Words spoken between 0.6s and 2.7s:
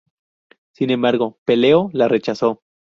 Sin embargo, Peleo la rechazó.